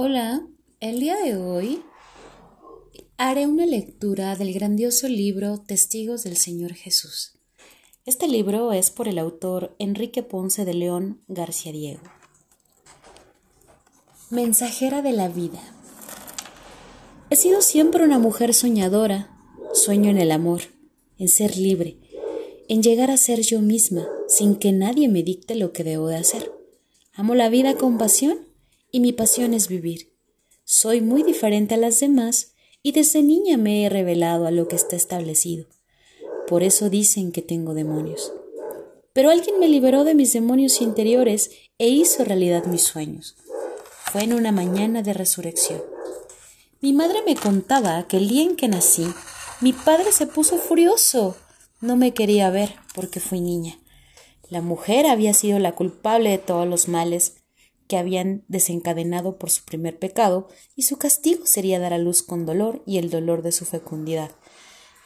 [0.00, 0.46] Hola,
[0.78, 1.82] el día de hoy
[3.16, 7.32] haré una lectura del grandioso libro Testigos del Señor Jesús.
[8.06, 12.02] Este libro es por el autor Enrique Ponce de León García Diego.
[14.30, 15.58] Mensajera de la vida.
[17.28, 19.36] He sido siempre una mujer soñadora,
[19.74, 20.60] sueño en el amor,
[21.18, 21.98] en ser libre,
[22.68, 26.18] en llegar a ser yo misma, sin que nadie me dicte lo que debo de
[26.18, 26.52] hacer.
[27.14, 28.47] Amo la vida con pasión
[28.90, 30.12] y mi pasión es vivir.
[30.64, 34.76] Soy muy diferente a las demás y desde niña me he revelado a lo que
[34.76, 35.66] está establecido.
[36.46, 38.32] Por eso dicen que tengo demonios.
[39.12, 43.36] Pero alguien me liberó de mis demonios interiores e hizo realidad mis sueños.
[44.12, 45.82] Fue en una mañana de resurrección.
[46.80, 49.06] Mi madre me contaba que el día en que nací,
[49.60, 51.36] mi padre se puso furioso.
[51.80, 53.78] No me quería ver porque fui niña.
[54.48, 57.37] La mujer había sido la culpable de todos los males
[57.88, 62.46] que habían desencadenado por su primer pecado, y su castigo sería dar a luz con
[62.46, 64.30] dolor y el dolor de su fecundidad.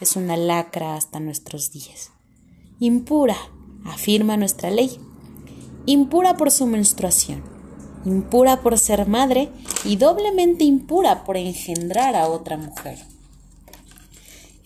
[0.01, 2.11] Es una lacra hasta nuestros días.
[2.81, 3.37] Impura,
[3.85, 4.99] afirma nuestra ley.
[5.87, 7.43] Impura por su menstruación,
[8.05, 9.49] impura por ser madre
[9.85, 12.99] y doblemente impura por engendrar a otra mujer.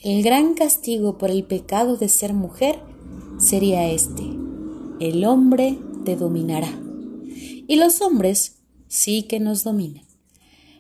[0.03, 2.81] El gran castigo por el pecado de ser mujer
[3.39, 4.23] sería este.
[5.01, 6.86] El hombre te dominará
[7.67, 8.57] y los hombres
[8.89, 10.05] sí que nos dominan.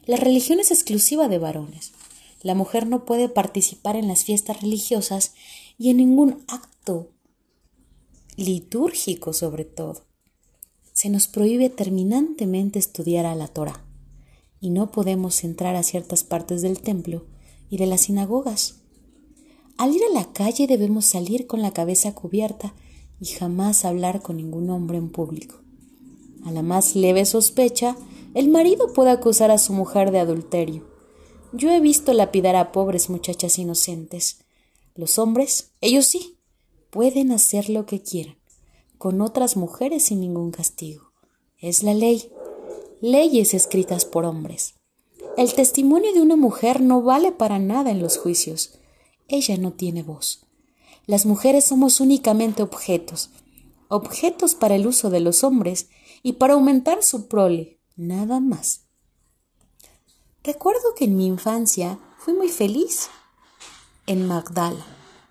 [0.04, 1.92] La religión es exclusiva de varones.
[2.42, 5.34] La mujer no puede participar en las fiestas religiosas
[5.78, 7.10] y en ningún acto
[8.36, 10.04] litúrgico sobre todo.
[10.92, 13.84] Se nos prohíbe terminantemente estudiar a la Torah
[14.60, 17.26] y no podemos entrar a ciertas partes del templo
[17.68, 18.76] y de las sinagogas.
[19.76, 22.74] Al ir a la calle debemos salir con la cabeza cubierta
[23.20, 25.65] y jamás hablar con ningún hombre en público.
[26.46, 27.96] A la más leve sospecha,
[28.32, 30.84] el marido puede acusar a su mujer de adulterio.
[31.52, 34.44] Yo he visto lapidar a pobres muchachas inocentes.
[34.94, 36.36] Los hombres, ellos sí,
[36.90, 38.36] pueden hacer lo que quieran,
[38.96, 41.10] con otras mujeres sin ningún castigo.
[41.58, 42.30] Es la ley.
[43.00, 44.74] Leyes escritas por hombres.
[45.36, 48.78] El testimonio de una mujer no vale para nada en los juicios.
[49.26, 50.46] Ella no tiene voz.
[51.06, 53.30] Las mujeres somos únicamente objetos,
[53.88, 55.88] objetos para el uso de los hombres
[56.26, 58.80] y para aumentar su prole, nada más.
[60.42, 63.06] Recuerdo que en mi infancia fui muy feliz
[64.08, 64.84] en Magdala,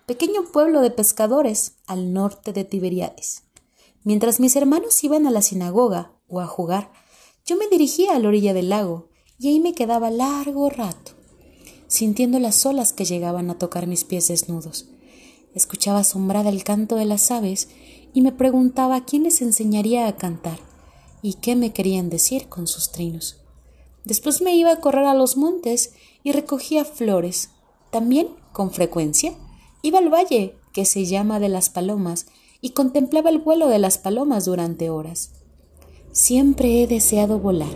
[0.06, 3.42] pequeño pueblo de pescadores al norte de Tiberiades.
[4.04, 6.90] Mientras mis hermanos iban a la sinagoga o a jugar,
[7.44, 11.12] yo me dirigía a la orilla del lago y ahí me quedaba largo rato,
[11.88, 14.88] sintiendo las olas que llegaban a tocar mis pies desnudos.
[15.54, 17.68] Escuchaba asombrada el canto de las aves
[18.14, 20.65] y me preguntaba quién les enseñaría a cantar
[21.26, 23.40] y qué me querían decir con sus trinos.
[24.04, 27.50] Después me iba a correr a los montes y recogía flores.
[27.90, 29.34] También, con frecuencia,
[29.82, 32.26] iba al valle, que se llama de las palomas,
[32.60, 35.32] y contemplaba el vuelo de las palomas durante horas.
[36.12, 37.74] Siempre he deseado volar.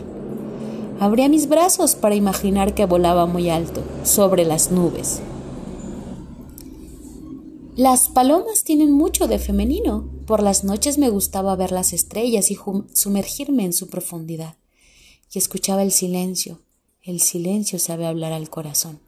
[1.01, 5.21] Abría mis brazos para imaginar que volaba muy alto, sobre las nubes.
[7.75, 10.09] Las palomas tienen mucho de femenino.
[10.31, 12.59] Por las noches me gustaba ver las estrellas y
[12.93, 14.55] sumergirme en su profundidad.
[15.35, 16.61] Y escuchaba el silencio.
[17.03, 19.01] El silencio sabe hablar al corazón.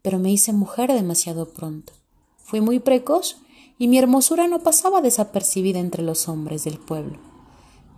[0.00, 1.92] Pero me hice mujer demasiado pronto.
[2.42, 3.36] Fui muy precoz
[3.78, 7.18] y mi hermosura no pasaba desapercibida entre los hombres del pueblo.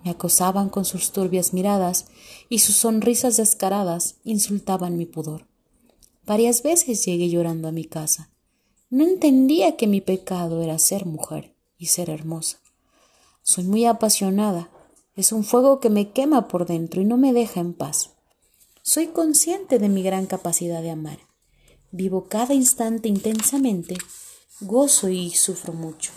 [0.04, 2.06] Me acosaban con sus turbias miradas
[2.48, 5.46] y sus sonrisas descaradas insultaban mi pudor.
[6.26, 8.30] Varias veces llegué llorando a mi casa
[8.92, 11.51] no entendía que mi pecado era ser mujer
[11.82, 12.60] y ser hermosa.
[13.42, 14.70] Soy muy apasionada.
[15.16, 18.10] Es un fuego que me quema por dentro y no me deja en paz.
[18.82, 21.18] Soy consciente de mi gran capacidad de amar.
[21.90, 23.96] Vivo cada instante intensamente,
[24.60, 26.12] gozo y sufro mucho.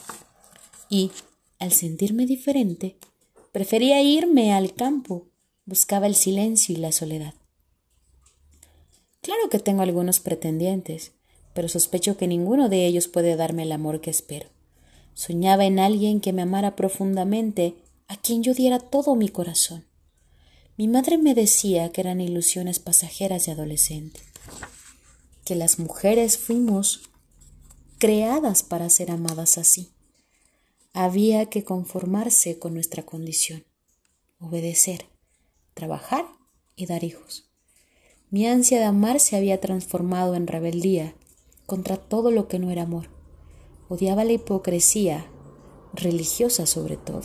[0.87, 1.11] Y,
[1.57, 2.97] al sentirme diferente,
[3.51, 5.25] prefería irme al campo,
[5.65, 7.33] buscaba el silencio y la soledad.
[9.21, 11.13] Claro que tengo algunos pretendientes,
[11.55, 14.54] pero sospecho que ninguno de ellos puede darme el amor que espero.
[15.15, 17.77] Soñaba en alguien que me amara profundamente,
[18.07, 19.85] a quien yo diera todo mi corazón.
[20.77, 24.19] Mi madre me decía que eran ilusiones pasajeras de adolescente,
[25.45, 27.09] que las mujeres fuimos
[27.97, 29.93] creadas para ser amadas así.
[30.91, 33.63] Había que conformarse con nuestra condición,
[34.39, 35.05] obedecer,
[35.73, 36.25] trabajar
[36.75, 37.49] y dar hijos.
[38.31, 41.15] Mi ansia de amar se había transformado en rebeldía
[41.65, 43.14] contra todo lo que no era amor.
[43.87, 45.27] Odiaba la hipocresía,
[45.93, 47.21] religiosa sobre todo,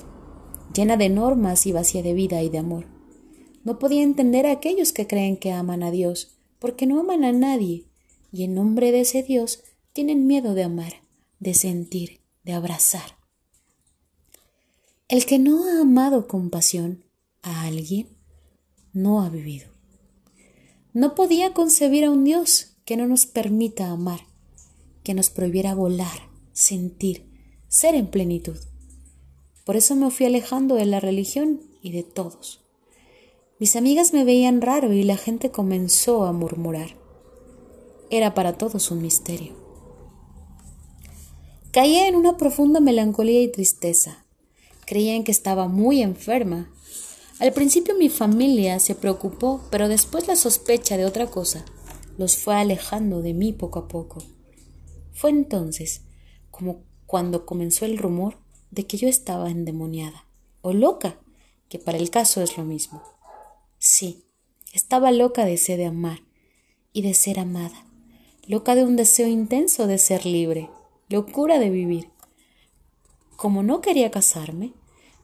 [0.74, 2.86] llena de normas y vacía de vida y de amor.
[3.64, 7.32] No podía entender a aquellos que creen que aman a Dios, porque no aman a
[7.32, 7.86] nadie,
[8.32, 9.62] y en nombre de ese Dios
[9.92, 10.92] tienen miedo de amar,
[11.38, 13.18] de sentir, de abrazar.
[15.08, 17.04] El que no ha amado con pasión
[17.42, 18.08] a alguien,
[18.92, 19.68] no ha vivido.
[20.92, 24.20] No podía concebir a un Dios que no nos permita amar,
[25.02, 27.26] que nos prohibiera volar, sentir,
[27.68, 28.56] ser en plenitud.
[29.64, 32.60] Por eso me fui alejando de la religión y de todos.
[33.58, 36.96] Mis amigas me veían raro y la gente comenzó a murmurar.
[38.10, 39.54] Era para todos un misterio.
[41.70, 44.24] Caía en una profunda melancolía y tristeza.
[44.86, 46.72] Creían que estaba muy enferma.
[47.38, 51.64] Al principio mi familia se preocupó, pero después la sospecha de otra cosa
[52.18, 54.22] los fue alejando de mí poco a poco.
[55.12, 56.02] Fue entonces
[56.50, 58.38] como cuando comenzó el rumor
[58.70, 60.26] de que yo estaba endemoniada
[60.62, 61.20] o loca,
[61.68, 63.02] que para el caso es lo mismo.
[63.78, 64.24] Sí,
[64.72, 66.20] estaba loca de sed de amar
[66.92, 67.86] y de ser amada,
[68.46, 70.70] loca de un deseo intenso de ser libre,
[71.08, 72.10] locura de vivir.
[73.36, 74.74] Como no quería casarme,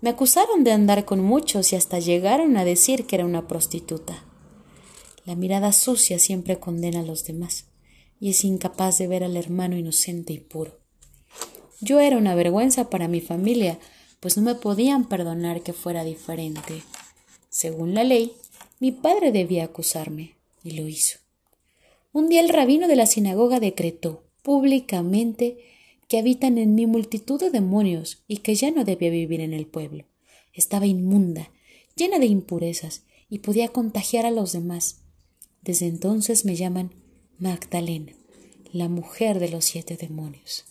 [0.01, 4.25] me acusaron de andar con muchos y hasta llegaron a decir que era una prostituta.
[5.25, 7.67] La mirada sucia siempre condena a los demás
[8.21, 10.86] y es incapaz de ver al hermano inocente y puro.
[11.81, 13.79] Yo era una vergüenza para mi familia,
[14.21, 16.83] pues no me podían perdonar que fuera diferente.
[17.51, 18.33] Según la ley,
[18.81, 21.19] mi padre debía acusarme, y lo hizo.
[22.13, 25.59] Un día el rabino de la sinagoga decretó públicamente
[26.09, 29.67] que habitan en mí multitud de demonios y que ya no debía vivir en el
[29.67, 30.05] pueblo.
[30.53, 31.51] Estaba inmunda,
[31.95, 35.03] llena de impurezas, y podía contagiar a los demás.
[35.63, 36.95] Desde entonces me llaman
[37.39, 38.13] Magdalena,
[38.73, 40.65] la mujer de los siete demonios.